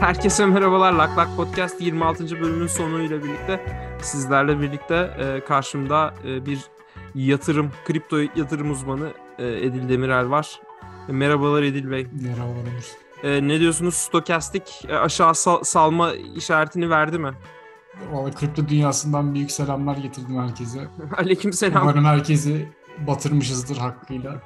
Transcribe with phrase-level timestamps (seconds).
[0.00, 0.92] Herkese merhabalar.
[0.92, 2.40] Lak Lak Podcast 26.
[2.40, 3.60] bölümün sonuyla birlikte
[4.02, 6.60] sizlerle birlikte e, karşımda e, bir
[7.14, 9.08] yatırım, kripto yatırım uzmanı
[9.38, 10.60] e, Edil Demirel var.
[11.08, 12.06] E, merhabalar Edil Bey.
[12.22, 12.64] Merhabalar
[13.22, 13.94] E, ne diyorsunuz?
[13.94, 17.30] Stokastik e, aşağı sal- salma işaretini verdi mi?
[18.12, 20.88] Valla kripto dünyasından büyük selamlar getirdim herkese.
[21.16, 21.82] Aleyküm selam.
[21.82, 22.68] Umarım herkesi
[23.06, 24.42] batırmışızdır hakkıyla.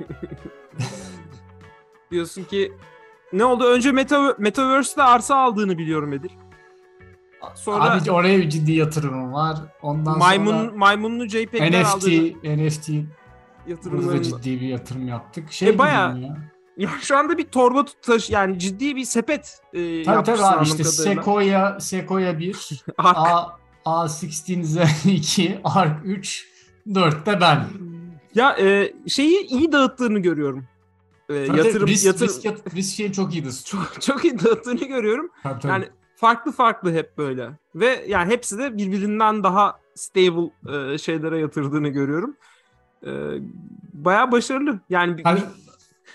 [2.10, 2.72] Diyorsun ki
[3.32, 3.64] ne oldu?
[3.64, 6.30] Önce Meta Metaverse'de arsa aldığını biliyorum Edil.
[7.54, 9.56] Sonra Abi oraya bir ciddi yatırımım var.
[9.82, 14.22] Ondan maymun sonra maymunlu JPEG'ler NFT, aldığını NFT burada da yatırımlarını.
[14.22, 15.52] ciddi bir yatırım yaptık.
[15.52, 16.36] Şey E, bayağı- ya.
[16.76, 20.82] Ya şu anda bir torba taş yani ciddi bir sepet e, Tabii tabii abi işte
[20.82, 21.22] kadarıyla.
[21.22, 23.16] Sequoia, Sequoia 1, Ark.
[23.18, 23.46] A,
[23.84, 26.48] A16 2, ARK 3,
[26.94, 27.64] 4 de ben.
[28.34, 30.64] Ya e, şeyi iyi dağıttığını görüyorum.
[31.28, 33.54] E, Tabii yatırım risk, yatırım risk, yat- risk şeyi çok iyidir.
[33.64, 35.30] çok çok iyi dağıttığını görüyorum.
[35.42, 35.72] Tabii, tabii.
[35.72, 35.84] Yani
[36.16, 37.50] farklı farklı hep böyle.
[37.74, 40.50] Ve yani hepsi de birbirinden daha stable
[40.94, 42.36] e, şeylere yatırdığını görüyorum.
[43.06, 43.10] E,
[43.92, 44.80] bayağı başarılı.
[44.90, 45.24] Yani bir-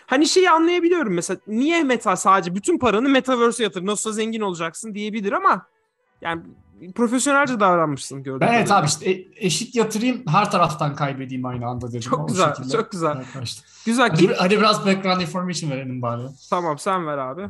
[0.08, 5.31] Hani şeyi anlayabiliyorum mesela niye meta sadece bütün paranı metaverse'e yatır nasılsa zengin olacaksın diyebilir
[5.31, 5.66] ama
[6.22, 6.41] yani
[6.95, 11.88] profesyonelce davranmışsın gördüğüm Ben evet abi işte e- eşit yatırayım her taraftan kaybedeyim aynı anda
[11.88, 11.99] dedim.
[11.99, 13.16] Çok güzel, şekilde çok güzel.
[13.16, 13.66] yaklaştım.
[13.86, 14.09] Güzel.
[14.09, 14.33] Hadi, Kim?
[14.38, 16.21] hadi biraz background information verelim bari.
[16.49, 17.49] Tamam sen ver abi.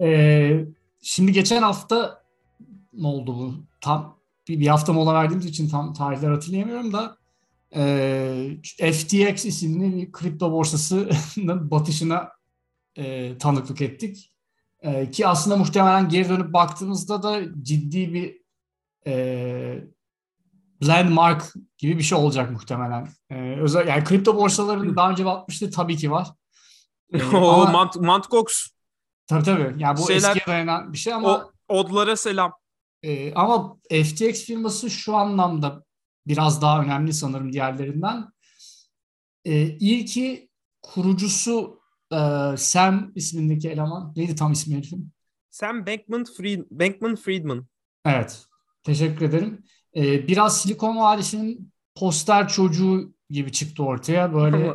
[0.00, 0.64] Ee,
[1.02, 2.22] şimdi geçen hafta
[2.92, 3.54] ne oldu bu?
[3.80, 4.16] Tam
[4.48, 7.16] bir, bir hafta mola verdiğimiz için tam tarihler hatırlayamıyorum da
[7.76, 12.28] e, FTX isimli bir kripto borsasının batışına
[12.96, 14.32] e, tanıklık ettik.
[14.80, 18.40] E, ki aslında muhtemelen geri dönüp baktığımızda da ciddi bir
[19.06, 19.84] e,
[20.82, 23.08] landmark gibi bir şey olacak muhtemelen.
[23.30, 26.28] E, özel, yani kripto borsaların daha önce batmıştı tabii ki var.
[27.12, 28.66] E, ama- Mant Mantgox.
[29.26, 29.74] Tabii tabii.
[29.82, 32.52] Yani bu Şeyler- eskiye dayanan bir şey ama O odlara selam.
[33.02, 35.84] e, ama FTX firması şu anlamda
[36.30, 38.24] biraz daha önemli sanırım diğerlerinden.
[39.44, 40.50] E, ilki
[40.82, 41.80] kurucusu
[42.12, 42.16] e,
[42.56, 44.12] Sam ismindeki eleman.
[44.16, 45.12] Neydi tam ismi herifin?
[45.50, 47.66] Sam Bankman Fried Bankman Friedman.
[48.06, 48.44] Evet.
[48.84, 49.64] Teşekkür ederim.
[49.96, 54.34] E, biraz Silikon Vadisi'nin poster çocuğu gibi çıktı ortaya.
[54.34, 54.66] Böyle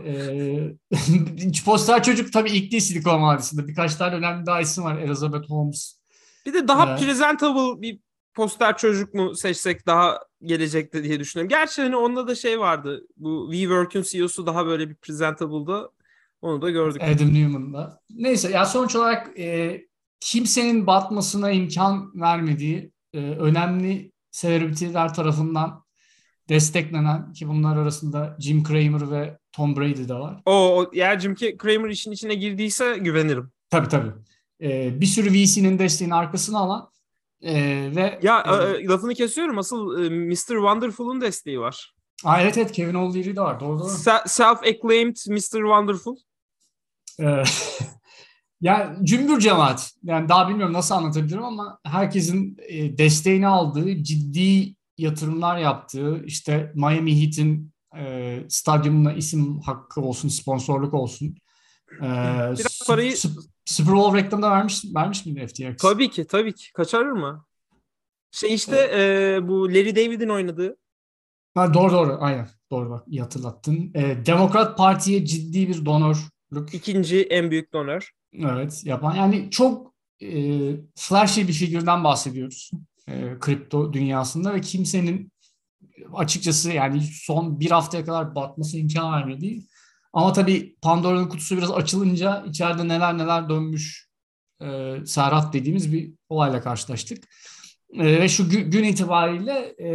[1.51, 3.67] e, poster çocuk tabii ilk değil Silikon Vadisi'nde.
[3.67, 4.97] Birkaç tane önemli daha isim var.
[4.97, 5.99] Elizabeth Holmes.
[6.45, 6.99] Bir de daha Evet.
[6.99, 7.99] presentable bir
[8.33, 11.49] poster çocuk mu seçsek daha gelecekte diye düşünüyorum.
[11.49, 13.07] Gerçi hani onda da şey vardı.
[13.17, 15.89] Bu WeWork'ün CEO'su daha böyle bir presentable'da.
[16.41, 17.01] Onu da gördük.
[17.03, 18.01] Adam Newman'da.
[18.09, 19.81] Neyse ya sonuç olarak e,
[20.19, 25.83] kimsenin batmasına imkan vermediği e, önemli selebritiler tarafından
[26.49, 30.41] desteklenen ki bunlar arasında Jim Cramer ve Tom Brady de var.
[30.45, 33.51] O, eğer Jim Cramer işin içine girdiyse güvenirim.
[33.69, 34.11] Tabii tabii.
[34.61, 36.89] E, bir sürü VC'nin desteğini arkasına alan
[37.45, 37.53] e,
[37.95, 38.51] ve Ya e,
[38.81, 39.57] e, lafını kesiyorum.
[39.57, 40.35] Asıl e, Mr.
[40.35, 41.93] Wonderful'un desteği var.
[42.23, 43.59] Aa, evet evet Kevin O'Leary de var.
[43.59, 43.87] Doğru doğru.
[43.87, 45.39] Se- Self-acclaimed Mr.
[45.61, 46.15] Wonderful.
[47.19, 47.43] Ee,
[48.61, 49.91] yani cümbür cemaat.
[50.03, 57.21] Yani daha bilmiyorum nasıl anlatabilirim ama herkesin e, desteğini aldığı, ciddi yatırımlar yaptığı, işte Miami
[57.23, 61.35] Heat'in e, stadyumuna isim hakkı olsun, sponsorluk olsun.
[62.01, 62.03] Ee,
[62.59, 65.81] Biraz parayı- Sup- Super Bowl reklamında vermiş vermiş miydi FTX?
[65.81, 66.73] Tabii ki tabii ki.
[66.73, 67.45] Kaçarır mı?
[68.31, 70.77] Şey işte e, bu Larry David'in oynadığı.
[71.53, 72.49] Ha, doğru doğru aynen.
[72.71, 73.91] Doğru bak iyi hatırlattın.
[73.95, 78.11] Ee, Demokrat Parti'ye ciddi bir donörlük ikinci en büyük donör.
[78.33, 80.29] Evet yapan yani çok e,
[80.95, 82.71] flashy bir figürden bahsediyoruz
[83.07, 85.31] e, kripto dünyasında ve kimsenin
[86.13, 89.67] açıkçası yani son bir haftaya kadar batması imkan vermediği
[90.15, 94.09] ama tabii Pandora'nın kutusu biraz açılınca içeride neler neler dönmüş
[94.61, 97.23] e, Serhat dediğimiz bir olayla karşılaştık.
[97.93, 99.89] E, ve şu gü- gün itibariyle e,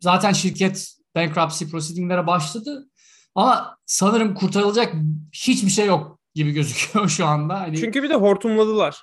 [0.00, 2.88] zaten şirket bankruptcy proceedinglere başladı
[3.34, 4.94] ama sanırım kurtarılacak
[5.32, 7.60] hiçbir şey yok gibi gözüküyor şu anda.
[7.60, 9.02] Hani, Çünkü bir de hortumladılar.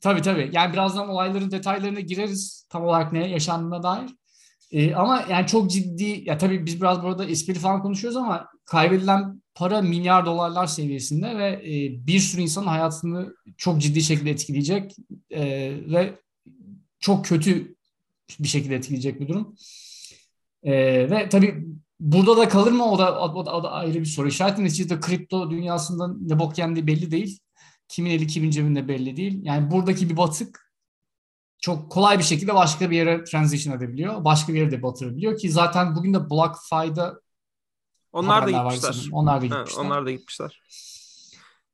[0.00, 0.50] Tabii tabii.
[0.52, 4.10] Yani birazdan olayların detaylarına gireriz tam olarak ne yaşandığına dair.
[4.70, 9.42] Ee, ama yani çok ciddi, ya tabii biz biraz burada espri falan konuşuyoruz ama kaybedilen
[9.54, 14.96] para milyar dolarlar seviyesinde ve e, bir sürü insanın hayatını çok ciddi şekilde etkileyecek
[15.30, 15.44] e,
[15.92, 16.18] ve
[17.00, 17.76] çok kötü
[18.40, 19.56] bir şekilde etkileyecek bir durum.
[20.62, 20.72] E,
[21.10, 21.66] ve tabii
[22.00, 24.64] burada da kalır mı o da, o da, o da ayrı bir soru işareti.
[24.64, 27.38] Neticede kripto dünyasında ne bok yendiği belli değil.
[27.88, 29.40] Kimin eli kimin cebinde belli değil.
[29.42, 30.66] Yani buradaki bir batık
[31.58, 34.24] çok kolay bir şekilde başka bir yere transition edebiliyor.
[34.24, 37.20] Başka bir yere de batırabiliyor ki zaten bugün de BlockFi'da
[38.16, 39.08] onlar da gitmişler.
[39.12, 39.76] Onlar da gitmişler.
[39.76, 40.62] Ha, onlar da gitmişler.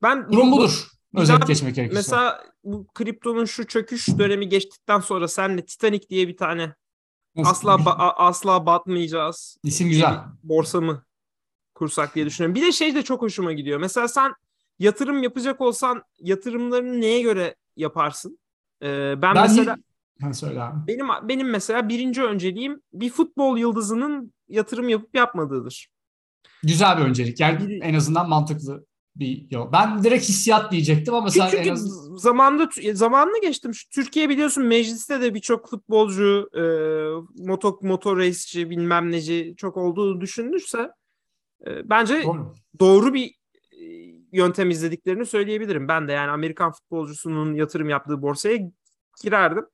[0.03, 0.89] Ben Durum budur.
[1.15, 1.99] Özet geçmek gerekirse.
[1.99, 6.75] Mesela bu kriptonun şu çöküş dönemi geçtikten sonra senle Titanic diye bir tane
[7.37, 7.69] Nasıl?
[7.69, 9.57] asla ba- asla batmayacağız.
[9.65, 10.19] İsim güzel.
[10.43, 11.05] Borsa mı
[11.75, 12.55] kursak diye düşünüyorum.
[12.55, 13.81] Bir de şey de çok hoşuma gidiyor.
[13.81, 14.35] Mesela sen
[14.79, 18.39] yatırım yapacak olsan yatırımlarını neye göre yaparsın?
[18.83, 19.77] Ee, ben, ben mesela
[20.33, 20.87] söyle abi.
[20.87, 25.89] benim benim mesela birinci önceliğim bir futbol yıldızının yatırım yapıp yapmadığıdır.
[26.63, 27.41] Güzel bir öncelik.
[27.41, 28.87] Yani en azından mantıklı
[29.17, 29.73] bir yol.
[29.73, 32.17] Ben direkt hissiyat diyecektim ama sen Çünkü en azından...
[32.17, 33.73] zamanda zamanını geçtim.
[33.91, 36.63] Türkiye biliyorsun mecliste de birçok futbolcu, e,
[37.47, 40.91] moto motor race'ci bilmem neci çok olduğu düşünülürse
[41.67, 43.35] e, bence doğru, doğru bir
[43.73, 43.85] e,
[44.33, 45.89] yöntem izlediklerini söyleyebilirim.
[45.89, 48.59] Ben de yani Amerikan futbolcusunun yatırım yaptığı borsaya
[49.23, 49.65] girerdim.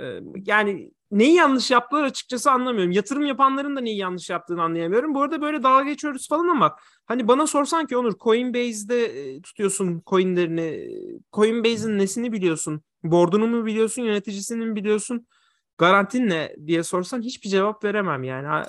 [0.00, 2.92] E, yani neyi yanlış yaptılar açıkçası anlamıyorum.
[2.92, 5.14] Yatırım yapanların da neyi yanlış yaptığını anlayamıyorum.
[5.14, 6.76] Bu arada böyle dalga geçiyoruz falan ama
[7.06, 10.88] hani bana sorsan ki Onur Coinbase'de e, tutuyorsun coinlerini.
[11.32, 12.82] Coinbase'in nesini biliyorsun?
[13.04, 14.02] Board'unu mu biliyorsun?
[14.02, 15.26] Yöneticisini mi biliyorsun?
[15.78, 18.66] Garantin ne diye sorsan hiçbir cevap veremem yani.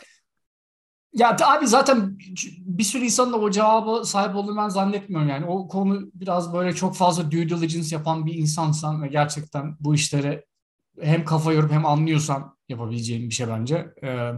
[1.14, 2.18] Ya abi zaten
[2.58, 5.46] bir sürü insan da o cevaba sahip olduğunu ben zannetmiyorum yani.
[5.46, 10.46] O konu biraz böyle çok fazla due diligence yapan bir insansan ve gerçekten bu işlere
[11.02, 13.94] hem kafa yorup hem anlıyorsan yapabileceğin bir şey bence.
[14.04, 14.32] Ee,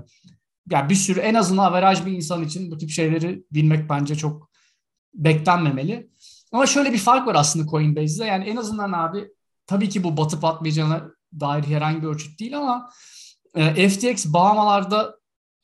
[0.69, 4.49] yani bir sürü en azından averaj bir insan için bu tip şeyleri bilmek bence çok
[5.13, 6.09] beklenmemeli.
[6.51, 8.25] Ama şöyle bir fark var aslında Coinbase'de.
[8.25, 9.27] Yani en azından abi
[9.67, 12.89] tabii ki bu batıp atmayacağına dair herhangi bir ölçüt değil ama
[13.55, 15.15] e, FTX Bahamalarda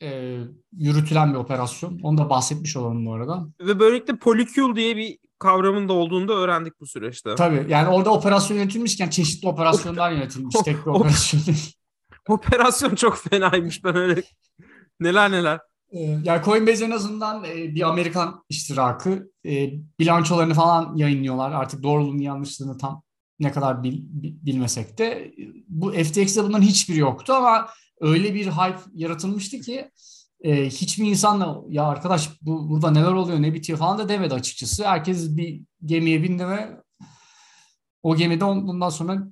[0.02, 0.38] e,
[0.78, 2.00] yürütülen bir operasyon.
[2.00, 3.48] Onu da bahsetmiş olalım bu arada.
[3.62, 7.36] Ve böylelikle polycule diye bir kavramın da olduğunu da öğrendik bu süreçte.
[7.36, 10.56] Tabii yani orada operasyon yönetilmişken çeşitli operasyonlar yönetilmiş.
[10.66, 11.74] Tek bir operasyon değil.
[12.28, 14.24] Operasyon çok fenaymış ben öyle
[15.00, 15.60] neler neler.
[15.92, 21.52] Ee, yani Coinbase en azından e, bir Amerikan iştirakı e, bilançolarını falan yayınlıyorlar.
[21.52, 23.04] Artık doğruluğunu yanlışlığını tam
[23.40, 25.34] ne kadar bil, bilmesek de.
[25.68, 27.68] Bu FTX'de bunların hiçbiri yoktu ama
[28.00, 29.92] öyle bir hype yaratılmıştı ki
[30.44, 34.88] e, hiçbir insanla ya arkadaş bu burada neler oluyor ne bitiyor falan da demedi açıkçası.
[34.88, 36.82] Herkes bir gemiye bindi ve
[38.04, 39.28] o gemide bundan sonra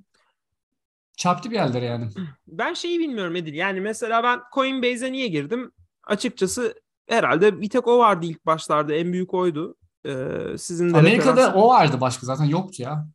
[1.16, 2.08] çarptı bir yerlere yani.
[2.46, 3.54] Ben şeyi bilmiyorum Edil.
[3.54, 5.72] Yani mesela ben Coinbase'e niye girdim?
[6.04, 6.74] Açıkçası
[7.08, 8.94] herhalde bir tek o vardı ilk başlarda.
[8.94, 9.76] En büyük oydu.
[10.06, 11.56] Ee, sizin de Amerika'da referans...
[11.56, 13.08] o vardı başka zaten yoktu ya.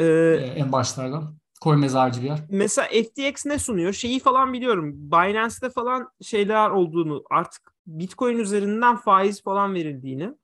[0.00, 1.32] Ee, ee, en başlarda.
[1.60, 2.38] Koy mezarcı bir yer.
[2.50, 3.92] Mesela FTX ne sunuyor?
[3.92, 4.92] Şeyi falan biliyorum.
[4.96, 10.34] Binance'de falan şeyler olduğunu artık Bitcoin üzerinden faiz falan verildiğini.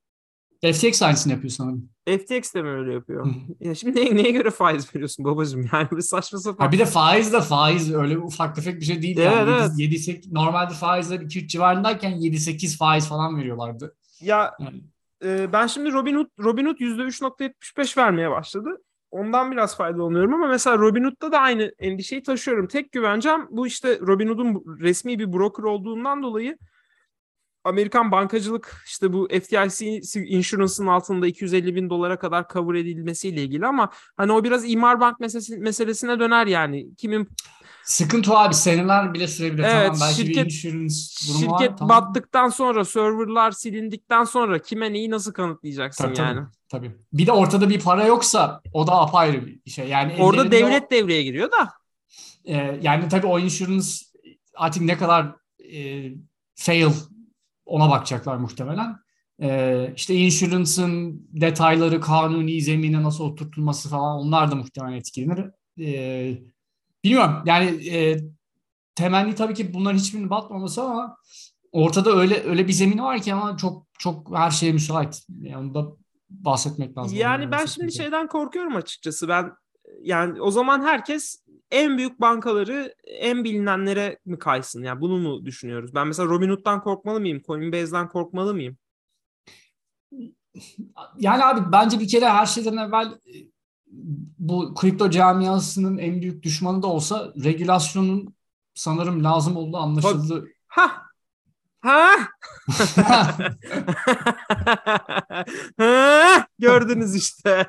[0.73, 1.89] FTX aynısını yapıyor sanırım.
[2.09, 3.27] FTX de mi öyle yapıyor?
[3.61, 5.69] ya şimdi neye, neye göre faiz veriyorsun babacığım?
[5.73, 6.65] Yani bir saçma sapan.
[6.65, 9.19] Ha bir de faiz de faiz öyle ufak tefek bir şey değil.
[9.19, 9.51] Evet, yani.
[9.51, 9.71] evet.
[9.77, 13.97] 7, 8, normalde faizler 2-3 civarındayken 7-8 faiz falan veriyorlardı.
[14.21, 14.83] Ya yani.
[15.25, 18.81] e, ben şimdi Robinhood, Robinhood %3.75 vermeye başladı
[19.15, 22.67] ondan biraz faydalanıyorum ama mesela Robinhood'da da aynı endişeyi taşıyorum.
[22.67, 26.59] Tek güvencem bu işte Robinhood'un resmi bir broker olduğundan dolayı
[27.65, 33.91] Amerikan bankacılık işte bu FDIC insurance'ın altında 250 bin dolara kadar cover edilmesiyle ilgili ama
[34.17, 36.95] hani o biraz imar bank meselesi, meselesine döner yani.
[36.95, 37.29] Kimin
[37.85, 39.63] Sıkıntı o abi seneler bile sürebilir.
[39.63, 40.95] Evet, tamam, belki şirket, bir insurance
[41.29, 41.89] durumu şirket var, tamam.
[41.89, 46.41] battıktan sonra serverlar silindikten sonra kime neyi nasıl kanıtlayacaksın tabii, yani.
[46.41, 46.93] Tabii, tabii.
[47.13, 49.89] Bir de ortada bir para yoksa o da apayrı bir şey.
[49.89, 51.73] Yani Orada devlet o, devreye giriyor da.
[52.45, 53.89] E, yani tabii o insurance
[54.55, 55.35] artık ne kadar
[55.73, 56.11] e,
[56.55, 56.93] fail
[57.67, 58.97] ona bakacaklar muhtemelen.
[59.43, 65.45] E, işte insurance'ın detayları, kanuni zemine nasıl oturtulması falan onlar da muhtemelen etkilenir.
[65.81, 66.39] E,
[67.05, 68.19] bilmiyorum yani e,
[68.95, 71.17] temenni tabii ki bunların hiçbirinin batmaması ama
[71.73, 75.27] ortada öyle öyle bir zemin var ki ama çok çok her şeye müsait.
[75.43, 75.87] Yani da
[76.41, 77.19] bahsetmek lazım.
[77.19, 79.29] Yani ben şimdi şeyden korkuyorum açıkçası.
[79.29, 79.53] Ben
[80.03, 84.83] yani o zaman herkes en büyük bankaları en bilinenlere mi kaysın?
[84.83, 85.95] Yani bunu mu düşünüyoruz?
[85.95, 87.43] Ben mesela Robinhood'dan korkmalı mıyım?
[87.47, 88.77] Coinbase'den korkmalı mıyım?
[91.19, 93.19] Yani abi bence bir kere her şeyden evvel
[94.39, 98.35] bu kripto camiasının en büyük düşmanı da olsa regülasyonun
[98.75, 100.49] sanırım lazım olduğu anlaşıldı.
[100.67, 101.04] Ha.
[101.85, 102.17] Ha.
[105.79, 106.47] ha.
[106.59, 107.67] Gördünüz işte.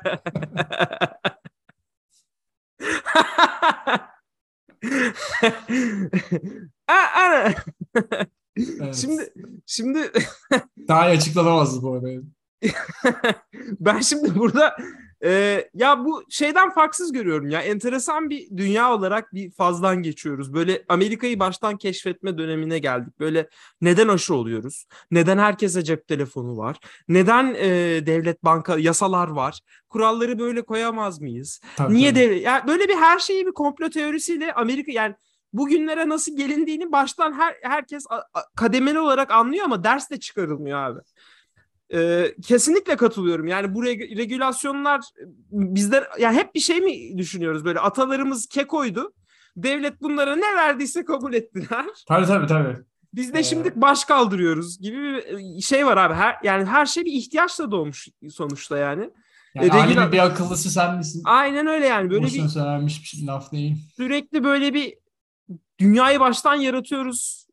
[6.88, 7.54] Ana.
[8.56, 8.94] Evet.
[8.94, 9.32] Şimdi
[9.66, 10.12] şimdi
[10.88, 12.08] daha iyi açıklanamazdı bu arada.
[13.80, 14.76] ben şimdi burada
[15.24, 17.60] Ee, ya bu şeyden farksız görüyorum ya.
[17.62, 20.54] Enteresan bir dünya olarak bir fazdan geçiyoruz.
[20.54, 23.20] Böyle Amerika'yı baştan keşfetme dönemine geldik.
[23.20, 23.48] Böyle
[23.80, 24.86] neden aşı oluyoruz?
[25.10, 26.76] Neden herkese cep telefonu var?
[27.08, 27.68] Neden e,
[28.06, 29.60] devlet banka yasalar var?
[29.88, 31.60] Kuralları böyle koyamaz mıyız?
[31.76, 32.20] Tabii, Niye tabii.
[32.20, 32.42] devlet?
[32.42, 35.14] Ya böyle bir her şeyi bir komplo teorisiyle Amerika yani
[35.52, 38.04] bugünlere nasıl gelindiğini baştan her herkes
[38.56, 41.00] kademeli olarak anlıyor ama ders de çıkarılmıyor abi.
[41.94, 43.46] Ee, kesinlikle katılıyorum.
[43.46, 45.00] Yani bu reg- regülasyonlar
[45.50, 49.12] bizler yani hep bir şey mi düşünüyoruz böyle atalarımız kekoydu.
[49.56, 51.86] Devlet bunlara ne verdiyse kabul ettiler.
[52.08, 52.76] Tabii tabii tabii.
[53.14, 53.42] Biz de ee...
[53.42, 56.14] şimdi baş kaldırıyoruz gibi bir şey var abi.
[56.14, 59.10] Her, yani her şey bir ihtiyaçla doğmuş sonuçta yani.
[59.54, 60.12] Yani regüla...
[60.12, 61.22] bir akıllısı sen misin?
[61.24, 62.10] Aynen öyle yani.
[62.10, 63.76] Böyle Boşuna bir söylenmiş bir laf değil.
[63.96, 64.94] Sürekli böyle bir
[65.80, 67.46] dünyayı baştan yaratıyoruz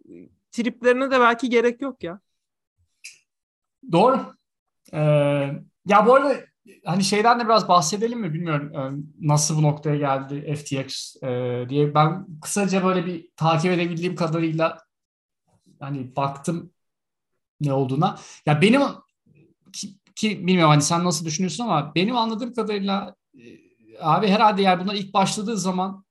[0.52, 2.20] triplerine de belki gerek yok ya.
[3.92, 4.34] Doğru.
[4.94, 5.00] Ee,
[5.88, 6.36] ya bu arada
[6.86, 11.96] hani şeyden de biraz bahsedelim mi bilmiyorum ee, nasıl bu noktaya geldi FTX e, diye.
[11.96, 14.78] Ben kısaca böyle bir takip edebildiğim kadarıyla
[15.80, 16.74] hani baktım
[17.62, 18.18] ne olduğuna.
[18.46, 18.82] Ya benim
[19.74, 23.42] ki, ki bilmiyorum hani sen nasıl düşünüyorsun ama benim anladığım kadarıyla e,
[24.02, 26.06] abi herhalde yani bunlar ilk başladığı zaman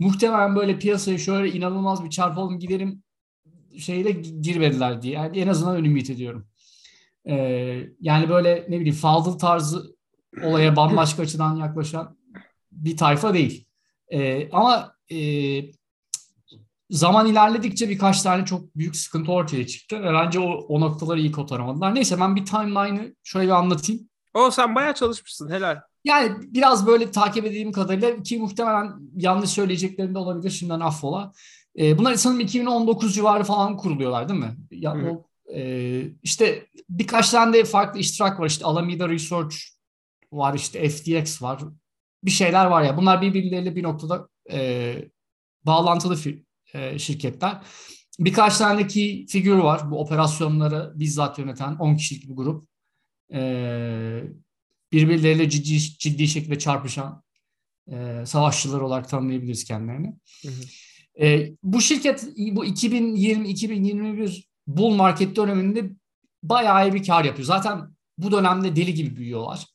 [0.00, 3.02] muhtemelen böyle piyasaya şöyle inanılmaz bir çarpalım gidelim
[3.78, 5.14] şeyle girmediler diye.
[5.14, 6.49] Yani en azından ümit ediyorum.
[7.28, 9.96] Ee, yani böyle ne bileyim fazıl tarzı
[10.42, 12.16] olaya bambaşka açıdan yaklaşan
[12.72, 13.66] bir tayfa değil.
[14.12, 15.18] Ee, ama e,
[16.90, 20.02] zaman ilerledikçe birkaç tane çok büyük sıkıntı ortaya çıktı.
[20.02, 21.94] Ve bence o, o noktaları iyi kotaramadılar.
[21.94, 24.08] Neyse ben bir timeline'ı şöyle bir anlatayım.
[24.34, 25.80] O sen bayağı çalışmışsın helal.
[26.04, 31.32] Yani biraz böyle takip edeyim kadarıyla ki muhtemelen yanlış söyleyeceklerinde olabilir şimdiden affola.
[31.78, 34.56] E, bunlar sanırım 2019 civarı falan kuruluyorlar değil mi?
[34.70, 38.46] Ya, o, e, işte birkaç tane de farklı iştirak var.
[38.46, 39.56] İşte Alameda Research
[40.32, 41.62] var, işte FTX var.
[42.24, 42.96] Bir şeyler var ya.
[42.96, 44.96] Bunlar birbirleriyle bir noktada e,
[45.66, 46.18] bağlantılı
[46.74, 47.62] e, şirketler.
[48.18, 49.90] Birkaç tane ki figür var.
[49.90, 52.68] Bu operasyonları bizzat yöneten 10 kişilik bir grup.
[53.32, 53.40] E,
[54.92, 57.22] birbirleriyle ciddi, ciddi şekilde çarpışan
[57.92, 60.14] e, savaşçılar olarak tanımlayabiliriz kendilerini.
[60.42, 60.62] Hı hı.
[61.24, 65.90] E, bu şirket bu 2020-2021 bull market döneminde
[66.42, 67.46] bayağı iyi bir kar yapıyor.
[67.46, 67.80] Zaten
[68.18, 69.66] bu dönemde deli gibi büyüyorlar.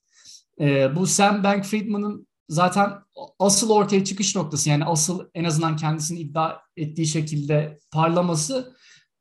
[0.60, 2.94] E, bu Sam Bankman-Friedman'ın zaten
[3.40, 8.76] asıl ortaya çıkış noktası yani asıl en azından kendisini iddia ettiği şekilde parlaması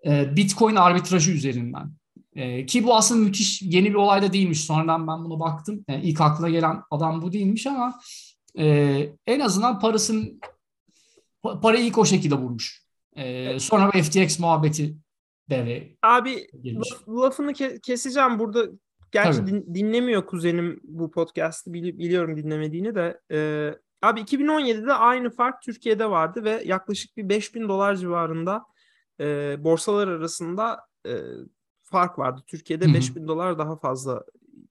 [0.07, 1.93] e, Bitcoin arbitrajı üzerinden.
[2.37, 4.65] E, ki bu aslında müthiş yeni bir olay da değilmiş.
[4.65, 5.85] Sonradan ben bunu baktım.
[5.89, 8.01] Yani ilk aklına gelen adam bu değilmiş ama
[8.59, 8.67] e,
[9.27, 10.41] en azından parasının
[11.63, 12.85] parayı ilk o şekilde vurmuş.
[13.17, 14.97] E, sonra FTX muhabbeti
[15.51, 16.89] devreye Abi girmiş.
[17.09, 18.67] lafını ke- keseceğim burada.
[19.13, 23.21] Gerçi din- dinlemiyor kuzenim bu podcast'ı Bili- biliyorum dinlemediğini de.
[23.33, 23.71] E,
[24.03, 28.65] abi 2017'de aynı fark Türkiye'de vardı ve yaklaşık bir 5000 dolar civarında
[29.21, 31.13] e, borsalar arasında e,
[31.83, 32.43] fark vardı.
[32.47, 32.95] Türkiye'de Hı-hı.
[32.95, 34.25] 5000 dolar daha fazla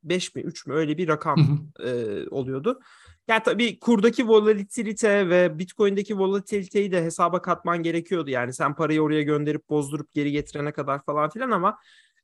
[0.04, 2.80] 5 mi 3 mü öyle bir rakam e, oluyordu.
[3.28, 8.30] Yani tabii kurdaki volatilite ve Bitcoin'deki volatiliteyi de hesaba katman gerekiyordu.
[8.30, 11.78] Yani sen parayı oraya gönderip bozdurup geri getirene kadar falan filan ama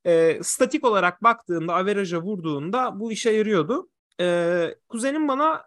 [0.06, 3.90] e, statik olarak baktığında, averaja vurduğunda bu işe yarıyordu.
[4.20, 5.64] E, kuzenim bana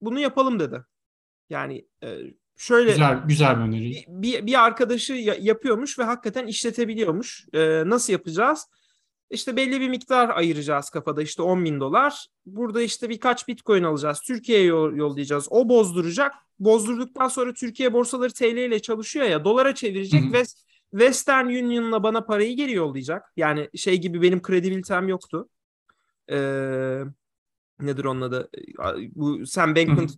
[0.00, 0.84] bunu yapalım dedi.
[1.50, 2.18] Yani e,
[2.56, 4.04] şöyle güzel güzel bir öneri.
[4.08, 7.46] Bir, bir, arkadaşı yapıyormuş ve hakikaten işletebiliyormuş.
[7.52, 8.68] E, nasıl yapacağız?
[9.34, 12.26] İşte belli bir miktar ayıracağız kafada işte 10 bin dolar.
[12.46, 14.20] Burada işte birkaç bitcoin alacağız.
[14.20, 15.46] Türkiye'ye yollayacağız.
[15.50, 16.34] O bozduracak.
[16.58, 20.42] Bozdurduktan sonra Türkiye borsaları TL ile çalışıyor ya dolara çevirecek ve
[20.90, 23.32] Western Union'la bana parayı geri yollayacak.
[23.36, 25.48] Yani şey gibi benim kredibilitem yoktu.
[26.30, 27.00] Ee,
[27.80, 28.50] nedir onun adı?
[29.14, 30.08] Bu Sam Bankman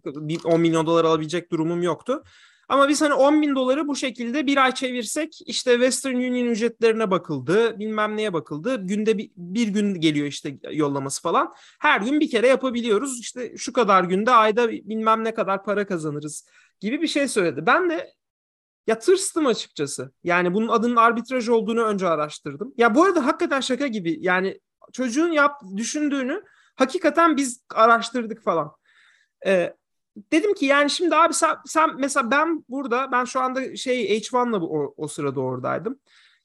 [0.45, 2.23] 10 milyon dolar alabilecek durumum yoktu.
[2.69, 7.11] Ama biz hani 10 bin doları bu şekilde bir ay çevirsek işte Western Union ücretlerine
[7.11, 8.87] bakıldı, bilmem neye bakıldı.
[8.87, 11.55] Günde bir, bir gün geliyor işte yollaması falan.
[11.81, 13.21] Her gün bir kere yapabiliyoruz.
[13.21, 16.49] İşte şu kadar günde ayda bilmem ne kadar para kazanırız
[16.81, 17.67] gibi bir şey söyledi.
[17.67, 18.13] Ben de
[18.87, 20.13] ya tırstım açıkçası.
[20.25, 22.75] Yani bunun adının arbitraj olduğunu önce araştırdım.
[22.77, 24.17] Ya bu arada hakikaten şaka gibi.
[24.21, 24.61] Yani
[24.93, 26.43] çocuğun yap düşündüğünü
[26.75, 28.73] hakikaten biz araştırdık falan.
[29.47, 29.77] Ee,
[30.33, 34.61] dedim ki yani şimdi abi sen, sen mesela ben burada ben şu anda şey H1'la
[34.61, 35.99] o, o sırada oradaydım.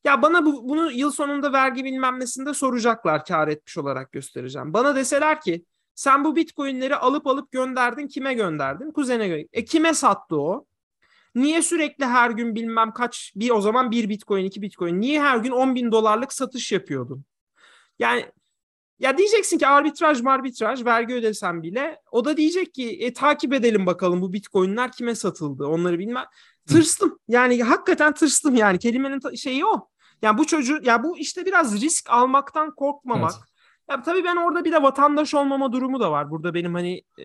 [0.03, 4.73] Ya bana bu, bunu yıl sonunda vergi bilmem nesinde soracaklar kar etmiş olarak göstereceğim.
[4.73, 8.91] Bana deseler ki sen bu bitcoinleri alıp alıp gönderdin kime gönderdin?
[8.91, 9.49] Kuzene gönderdin.
[9.53, 10.65] E kime sattı o?
[11.35, 15.37] Niye sürekli her gün bilmem kaç bir o zaman bir bitcoin iki bitcoin niye her
[15.37, 17.23] gün 10 bin dolarlık satış yapıyordun?
[17.99, 18.25] Yani
[19.01, 23.85] ya diyeceksin ki arbitraj arbitraj vergi ödesen bile o da diyecek ki e, takip edelim
[23.85, 26.25] bakalım bu bitcoinler kime satıldı onları bilmem.
[26.67, 29.87] Tırstım yani hakikaten tırstım yani kelimenin şeyi o.
[30.21, 33.31] Yani bu çocuğu ya bu işte biraz risk almaktan korkmamak.
[33.31, 33.43] Evet.
[33.89, 36.31] Ya tabii ben orada bir de vatandaş olmama durumu da var.
[36.31, 37.23] Burada benim hani e...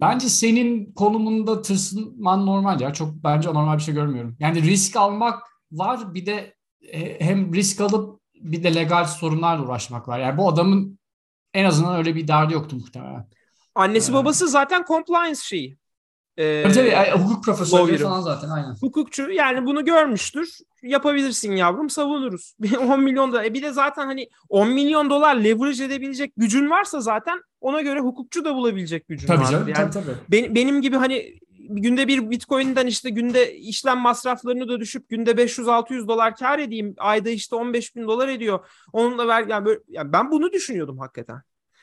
[0.00, 2.92] bence senin konumunda tırsınman normal ya.
[2.92, 4.36] Çok bence normal bir şey görmüyorum.
[4.40, 5.42] Yani risk almak
[5.72, 6.54] var bir de
[6.92, 10.18] e, hem risk alıp bir de legal sorunlarla uğraşmak var.
[10.18, 10.97] Yani bu adamın
[11.58, 13.26] en azından öyle bir derdi yoktu muhtemelen.
[13.74, 15.78] Annesi ee, babası zaten compliance şeyi.
[16.36, 18.74] Ee, tabii, tabii hukuk profesörü falan zaten aynen.
[18.80, 20.58] Hukukçu yani bunu görmüştür.
[20.82, 22.54] Yapabilirsin yavrum savunuruz.
[22.80, 23.44] 10 milyon dolar.
[23.44, 28.00] E bir de zaten hani 10 milyon dolar leverage edebilecek gücün varsa zaten ona göre
[28.00, 29.50] hukukçu da bulabilecek gücün tabii var.
[29.50, 30.16] Canım, yani tabii tabii.
[30.28, 31.38] Benim, benim gibi hani
[31.68, 36.94] günde bir bitcoin'den işte günde işlem masraflarını da düşüp günde 500-600 dolar kar edeyim.
[36.98, 38.66] Ayda işte 15 bin dolar ediyor.
[38.92, 41.42] Onunla ver yani, böyle, yani ben bunu düşünüyordum hakikaten.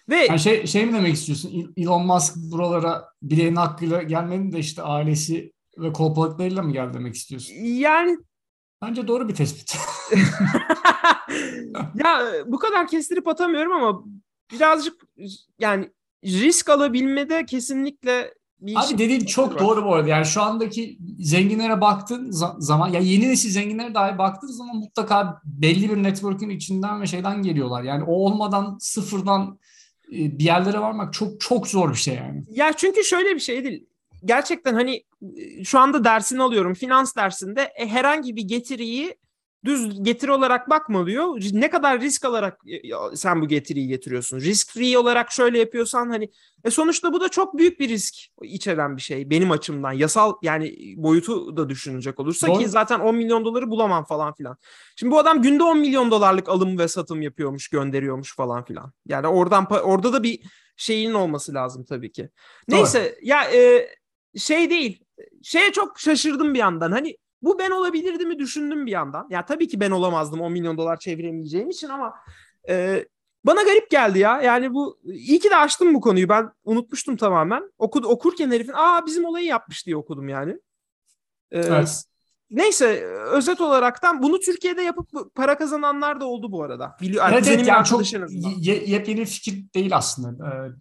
[0.10, 1.74] Ve yani şey, şey mi demek istiyorsun?
[1.78, 7.54] Elon Musk buralara bileğin hakkıyla gelmenin de işte ailesi ve kolpalıklarıyla mı geldi demek istiyorsun?
[7.56, 8.18] Yani
[8.82, 9.78] Bence doğru bir tespit.
[11.96, 14.04] ya bu kadar kestirip atamıyorum ama
[14.52, 14.94] birazcık
[15.60, 15.90] yani
[16.24, 19.60] risk alabilmede kesinlikle bir Abi dediğin çok var.
[19.60, 20.10] doğru bu arada.
[20.10, 25.90] Yani şu andaki zenginlere baktığın zaman ya yeni nesil zenginlere dahi baktığın zaman mutlaka belli
[25.90, 27.84] bir network'ün içinden ve şeyden geliyorlar.
[27.84, 29.60] Yani o olmadan sıfırdan
[30.12, 32.44] bir yerlere varmak çok çok zor bir şey yani.
[32.50, 33.86] Ya çünkü şöyle bir şey değil.
[34.26, 35.04] Gerçekten hani
[35.38, 36.74] e, şu anda dersini alıyorum.
[36.74, 39.16] Finans dersinde e, herhangi bir getiriyi
[39.66, 41.42] düz getiri olarak bakmalıyor.
[41.52, 44.40] Ne kadar risk alarak e, sen bu getiriyi getiriyorsun.
[44.40, 46.30] Risk free olarak şöyle yapıyorsan hani
[46.64, 49.92] e sonuçta bu da çok büyük bir risk içeren bir şey benim açımdan.
[49.92, 52.60] Yasal yani boyutu da düşünecek olursa Doğru.
[52.60, 54.58] ki zaten 10 milyon doları bulamam falan filan.
[54.96, 58.92] Şimdi bu adam günde 10 milyon dolarlık alım ve satım yapıyormuş, gönderiyormuş falan filan.
[59.06, 60.40] Yani oradan orada da bir
[60.78, 62.30] şeyin olması lazım tabii ki.
[62.68, 63.28] Neyse Doğru.
[63.28, 63.88] ya e,
[64.38, 65.04] şey değil.
[65.44, 66.92] Şeye çok şaşırdım bir yandan.
[66.92, 69.28] Hani bu ben olabilirdi mi düşündüm bir yandan.
[69.30, 72.14] Ya tabii ki ben olamazdım 10 milyon dolar çeviremeyeceğim için ama
[72.70, 73.06] e,
[73.46, 74.42] bana garip geldi ya.
[74.42, 76.30] Yani bu iyi ki de açtım bu konuyu.
[76.30, 77.72] Ben unutmuştum tamamen.
[77.78, 80.52] Okud, okurken herifin aa bizim olayı yapmış diye okudum yani.
[81.52, 82.04] Ee, evet.
[82.50, 86.98] Neyse özet olaraktan bunu Türkiye'de yapıp para kazananlar da oldu bu arada.
[87.02, 88.14] Biliyor, evet, evet yani çok
[88.58, 90.48] ye, yepyeni fikir değil aslında.
[90.48, 90.72] Ee,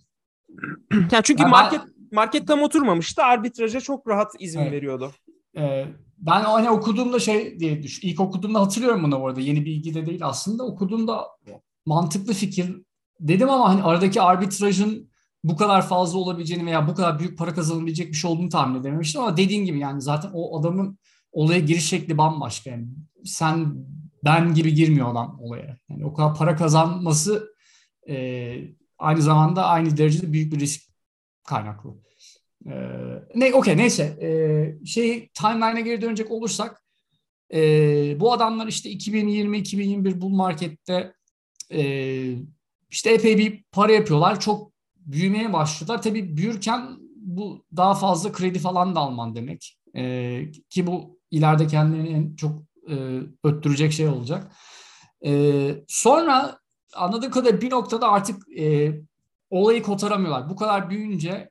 [1.13, 2.09] yani çünkü yani market ben...
[2.13, 3.23] market tam oturmamıştı.
[3.23, 4.73] Arbitraja çok rahat izin evet.
[4.73, 5.13] veriyordu.
[5.57, 5.87] Ee,
[6.27, 8.05] ben hani okuduğumda şey diye düş.
[8.05, 9.41] İlk okuduğumda hatırlıyorum bunu orada.
[9.41, 10.65] Yeni bilgi de değil aslında.
[10.65, 11.27] Okuduğumda
[11.87, 12.77] mantıklı fikir
[13.21, 15.11] dedim ama hani aradaki arbitrajın
[15.45, 19.21] bu kadar fazla olabileceğini veya bu kadar büyük para kazanabilecek bir şey olduğunu tahmin edememiştim
[19.21, 20.99] ama dediğin gibi yani zaten o adamın
[21.33, 22.71] olaya giriş şekli bambaşka.
[22.71, 22.87] Yani
[23.25, 23.75] sen
[24.25, 25.77] ben gibi girmiyor adam olaya.
[25.89, 27.55] Yani o kadar para kazanması
[28.09, 28.57] e,
[28.99, 30.83] aynı zamanda aynı derecede büyük bir risk
[31.47, 31.91] kaynaklı.
[32.71, 36.85] Ee, ne okey neyse ee, şey timeline'e geri dönecek olursak
[37.55, 41.15] e, bu adamlar işte 2020-2021 bull markette
[41.73, 41.83] e,
[42.91, 44.41] işte epey bir para yapıyorlar.
[44.41, 46.03] Çok büyümeye başlıyorlar.
[46.03, 49.79] Tabii büyürken bu daha fazla kredi falan da alman demek.
[49.97, 54.53] E, ki bu ileride kendilerini en çok e, öttürecek şey olacak.
[55.27, 56.59] E, sonra
[56.95, 58.93] anladığım kadarıyla bir noktada artık e,
[59.51, 60.51] olayı kotaramıyorlar.
[60.51, 61.51] Bu kadar büyüyünce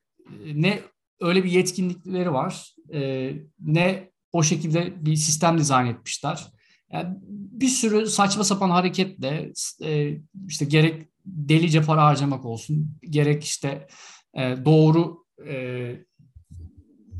[0.54, 0.80] ne
[1.24, 2.76] öyle bir yetkinlikleri var.
[2.94, 6.48] E, ne o şekilde bir sistem dizayn etmişler.
[6.92, 7.18] Yani
[7.52, 9.52] bir sürü saçma sapan hareketle
[9.84, 13.88] e, işte gerek delice para harcamak olsun, gerek işte
[14.34, 15.96] e, doğru e,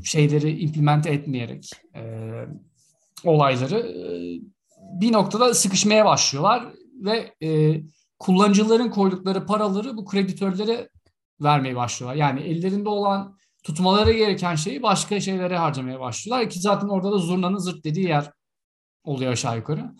[0.04, 2.02] şeyleri implemente etmeyerek e,
[3.24, 4.04] olayları e,
[5.00, 6.64] bir noktada sıkışmaya başlıyorlar
[6.94, 7.80] ve e,
[8.18, 10.88] kullanıcıların koydukları paraları bu kreditörlere
[11.40, 12.16] vermeye başlıyorlar.
[12.16, 17.58] Yani ellerinde olan tutmaları gereken şeyi başka şeylere harcamaya başlıyorlar ki zaten orada da zurnanın
[17.58, 18.30] zırt dediği yer
[19.04, 19.92] oluyor aşağı yukarı.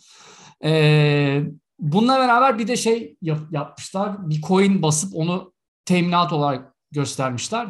[0.65, 1.43] Ee,
[1.79, 4.31] bununla beraber bir de şey yap, yapmışlar.
[4.31, 5.53] Bir coin basıp onu
[5.85, 7.69] teminat olarak göstermişler.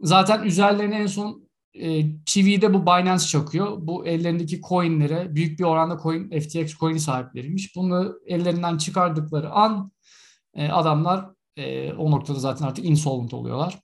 [0.00, 3.76] Zaten üzerlerine en son e, çiviyi bu Binance çakıyor.
[3.80, 7.76] Bu ellerindeki coinlere büyük bir oranda coin FTX coin sahipleriymiş.
[7.76, 9.92] Bunu ellerinden çıkardıkları an
[10.54, 13.78] e, adamlar e, o noktada zaten artık insolvent oluyorlar.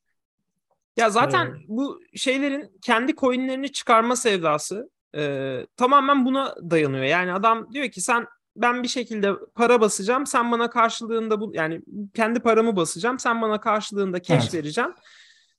[0.98, 1.60] Ya zaten evet.
[1.68, 7.04] bu şeylerin kendi coinlerini çıkarma sevdası e, tamamen buna dayanıyor.
[7.04, 11.80] Yani adam diyor ki sen ben bir şekilde para basacağım sen bana karşılığında bu yani
[12.14, 14.54] kendi paramı basacağım sen bana karşılığında cash evet.
[14.54, 14.90] vereceğim.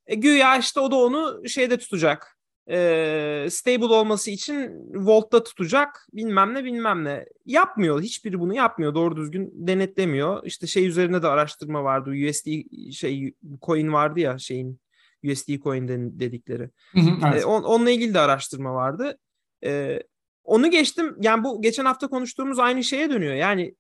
[0.08, 2.38] E, güya işte o da onu şeyde tutacak
[2.70, 7.26] e, stable olması için voltta tutacak bilmem ne bilmem ne.
[7.46, 8.02] Yapmıyor.
[8.02, 8.96] Hiçbiri bunu yapmıyor.
[8.96, 10.46] Doğru düzgün denetlemiyor.
[10.46, 12.10] İşte şey üzerine de araştırma vardı.
[12.10, 12.48] USD
[12.92, 14.80] şey coin vardı ya şeyin
[15.24, 15.88] USD coin
[16.20, 16.70] dedikleri.
[16.96, 17.44] evet.
[17.44, 19.18] e, on, onunla ilgili de araştırma vardı.
[19.66, 20.04] E,
[20.44, 21.16] onu geçtim.
[21.22, 23.34] Yani bu geçen hafta konuştuğumuz aynı şeye dönüyor.
[23.34, 23.76] Yani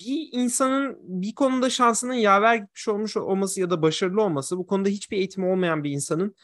[0.00, 4.88] bir insanın bir konuda şansının yaver gitmiş olmuş olması ya da başarılı olması bu konuda
[4.88, 6.34] hiçbir eğitimi olmayan bir insanın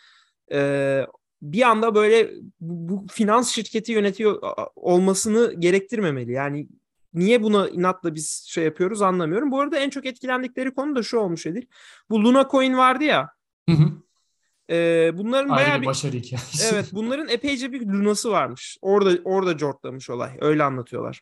[0.53, 1.03] e,
[1.43, 4.43] bir anda böyle bu, bu finans şirketi yönetiyor
[4.77, 6.33] olmasını gerektirmemeli.
[6.33, 6.69] Yani
[7.15, 9.51] niye buna inatla biz şey yapıyoruz anlamıyorum.
[9.51, 11.67] Bu arada en çok etkilendikleri konu da şu olmuş Edil.
[12.11, 13.31] Bu Luna Coin vardı ya.
[13.69, 13.93] Hı hı.
[14.75, 16.75] E, bunların Ayrı bayağı bir başarı hikayesi.
[16.75, 18.79] Evet bunların epeyce bir lunası varmış.
[18.83, 20.31] Orada orada cortlamış olay.
[20.41, 21.21] Öyle anlatıyorlar.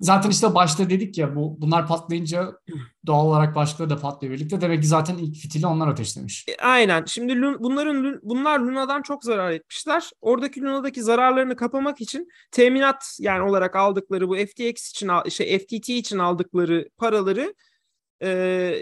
[0.00, 2.52] Zaten işte başta dedik ya bu bunlar patlayınca
[3.06, 4.60] doğal olarak başkaları da patlıyor birlikte.
[4.60, 6.44] Demek ki zaten ilk fitili onlar ateşlemiş.
[6.48, 7.04] E, aynen.
[7.04, 10.10] Şimdi bunların bunlar Luna'dan çok zarar etmişler.
[10.20, 16.18] Oradaki Luna'daki zararlarını kapamak için teminat yani olarak aldıkları bu FTX için şey FTT için
[16.18, 17.54] aldıkları paraları
[18.22, 18.28] e,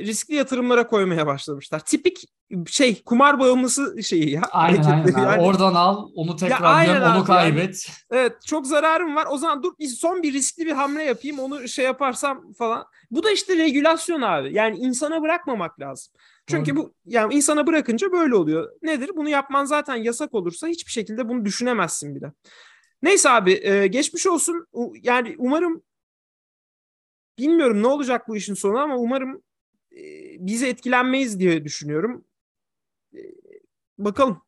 [0.02, 1.80] riskli yatırımlara koymaya başlamışlar.
[1.80, 2.24] Tipik
[2.66, 4.42] şey kumar bağımlısı şeyi ya.
[4.50, 5.18] Aynen aynen.
[5.18, 5.42] Yani.
[5.42, 7.88] Oradan al onu tekrar göm, onu kaybet.
[7.88, 9.26] Yani, evet çok zararım var.
[9.30, 12.86] O zaman dur son bir riskli bir hamle yapayım onu şey yaparsam falan.
[13.10, 14.54] Bu da işte regülasyon abi.
[14.54, 16.12] Yani insana bırakmamak lazım.
[16.46, 16.84] Çünkü Doğru.
[16.84, 18.70] bu yani insana bırakınca böyle oluyor.
[18.82, 19.10] Nedir?
[19.16, 22.32] Bunu yapman zaten yasak olursa hiçbir şekilde bunu düşünemezsin bile.
[23.02, 24.66] Neyse abi geçmiş olsun.
[25.02, 25.82] Yani umarım
[27.38, 29.42] bilmiyorum ne olacak bu işin sonu ama umarım
[29.92, 30.02] e,
[30.38, 32.24] biz etkilenmeyiz diye düşünüyorum.
[33.14, 33.20] E,
[33.98, 34.42] bakalım.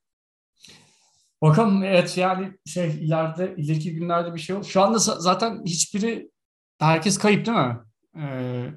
[1.43, 4.65] Bakalım evet yani şey ileride ileriki günlerde bir şey olur.
[4.65, 6.31] Şu anda zaten hiçbiri
[6.79, 7.79] herkes kayıp değil mi?
[8.17, 8.71] Ee,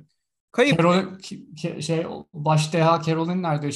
[0.52, 0.78] kayıp.
[0.78, 1.20] Carol,
[1.82, 3.70] şey baş deha Carol'in nerede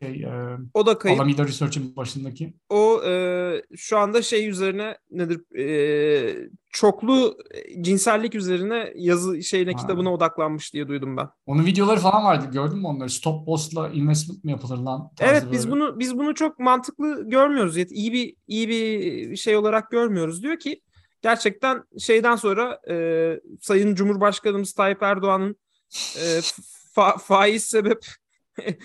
[0.00, 1.20] şey, e, o da kayıp.
[1.20, 2.54] Alameda Research'ın başındaki.
[2.68, 7.38] O e, şu anda şey üzerine nedir e, çoklu
[7.80, 9.80] cinsellik üzerine yazı şeyine ha.
[9.80, 11.28] kitabına odaklanmış diye duydum ben.
[11.46, 12.46] Onun videoları falan vardı.
[12.52, 13.10] Gördün mü onları?
[13.10, 15.10] Stop boss'la investment mi yapılır lan?
[15.20, 15.76] Evet biz böyle.
[15.76, 17.76] bunu biz bunu çok mantıklı görmüyoruz.
[17.76, 20.42] İyi bir iyi bir şey olarak görmüyoruz.
[20.42, 20.80] Diyor ki
[21.22, 25.56] gerçekten şeyden sonra e, Sayın Cumhurbaşkanımız Tayyip Erdoğan'ın
[26.16, 26.40] e,
[26.94, 28.06] fa, faiz sebep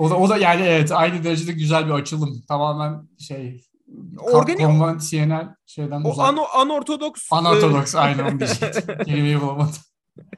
[0.00, 2.42] o da, o da yani evet aynı derecede güzel bir açılım.
[2.48, 3.64] Tamamen şey
[4.20, 6.26] Organik konvansiyonel şeyden o uzak.
[6.26, 7.28] An anortodoks.
[7.32, 8.98] Anortodoks aynen onu diyecektim.
[9.04, 9.74] Kelimeyi bulamadım.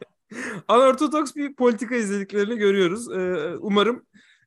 [0.68, 3.12] anortodoks bir politika izlediklerini görüyoruz.
[3.12, 4.02] Ee, umarım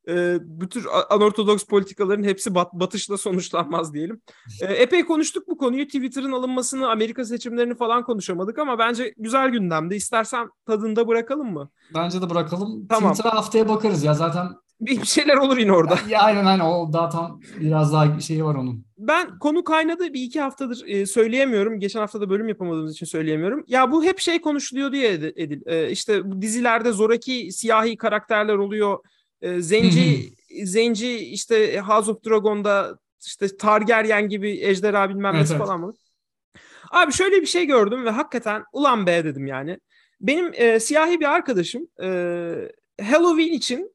[0.07, 4.21] e, bu tür anortodoks politikaların hepsi bat, batışla sonuçlanmaz diyelim.
[4.61, 5.85] E, epey konuştuk bu konuyu.
[5.85, 9.95] Twitter'ın alınmasını, Amerika seçimlerini falan konuşamadık ama bence güzel gündemde.
[9.95, 11.69] İstersen tadında bırakalım mı?
[11.93, 12.87] Bence de bırakalım.
[12.87, 13.11] Tamam.
[13.11, 14.47] Twitter'a haftaya bakarız ya zaten
[14.81, 15.99] bir şeyler olur yine orada.
[16.09, 18.85] Ya, aynen aynen o daha tam biraz daha şeyi var onun.
[18.97, 21.79] Ben konu kaynadı bir iki haftadır e, söyleyemiyorum.
[21.79, 23.63] Geçen hafta da bölüm yapamadığımız için söyleyemiyorum.
[23.67, 25.61] Ya bu hep şey konuşuluyor diye Edil.
[25.65, 28.99] E, işte bu dizilerde zoraki siyahi karakterler oluyor.
[29.41, 30.33] E, zenci
[30.63, 35.93] zenci işte House of Dragon'da işte Targaryen gibi ejderha bilmem evet, falan mı?
[36.91, 39.79] Abi şöyle bir şey gördüm ve hakikaten ulan be dedim yani.
[40.21, 42.07] Benim e, siyahi bir arkadaşım e,
[43.01, 43.94] Halloween için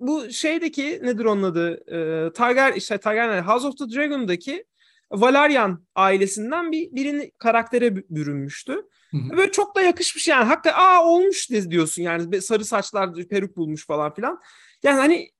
[0.00, 1.94] bu şeydeki nedir onun adı?
[1.94, 4.64] E, Targar işte Targaryen House of the Dragon'daki
[5.12, 8.72] Valerian ailesinden bir birini karaktere bürünmüştü.
[9.10, 9.36] Hı hı.
[9.36, 10.44] Böyle çok da yakışmış yani.
[10.44, 12.42] Hakikaten aa olmuş diyorsun yani.
[12.42, 14.40] Sarı saçlar, peruk bulmuş falan filan.
[14.82, 15.30] Yani hani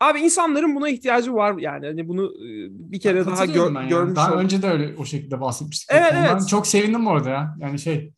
[0.00, 1.86] Abi insanların buna ihtiyacı var yani.
[1.86, 2.32] Hani bunu
[2.70, 3.88] bir kere daha gör, yani.
[3.88, 4.44] görmüş Daha oldum.
[4.44, 5.88] önce de öyle o şekilde bahsetmiştik.
[5.92, 6.48] Evet evet.
[6.48, 7.56] Çok sevindim orada ya.
[7.58, 8.12] Yani şey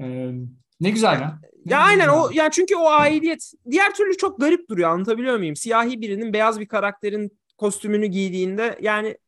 [0.00, 0.30] e,
[0.80, 1.38] ne güzel ya.
[1.64, 5.56] Ya aynen o yani çünkü o aidiyet diğer türlü çok garip duruyor anlatabiliyor muyum?
[5.56, 9.18] Siyahi birinin beyaz bir karakterin kostümünü giydiğinde yani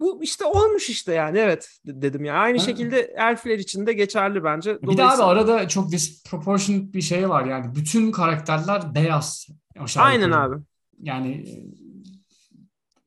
[0.00, 2.34] bu işte olmuş işte yani evet dedim ya.
[2.34, 2.64] Aynı ha.
[2.64, 4.82] şekilde elfler için de geçerli bence.
[4.82, 7.74] Bir daha abi arada çok disproportionate bir şey var yani.
[7.74, 9.48] Bütün karakterler beyaz.
[9.96, 10.56] Aynen abi.
[11.02, 11.52] Yani e,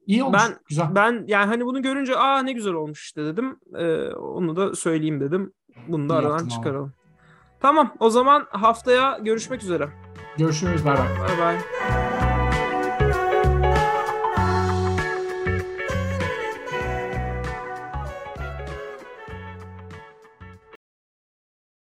[0.06, 0.40] iyi olmuş.
[0.40, 0.96] Ben, güzel.
[0.96, 3.60] Ben yani hani bunu görünce aa ne güzel olmuş işte dedim.
[3.76, 5.54] Ee, onu da söyleyeyim dedim.
[5.88, 6.90] Bunu da iyi aradan çıkaralım.
[6.90, 6.99] Abi.
[7.60, 9.90] Tamam o zaman haftaya görüşmek üzere.
[10.38, 10.86] Görüşürüz.
[10.86, 11.08] Bay bay.
[11.20, 12.29] Bay bay.